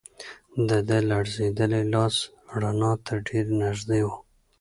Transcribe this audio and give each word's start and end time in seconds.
د 0.67 0.69
ده 0.87 0.97
لړزېدلی 1.09 1.83
لاس 1.93 2.15
رڼا 2.61 2.91
ته 3.05 3.13
ډېر 3.27 3.45
نږدې 3.61 4.01
و. 4.07 4.09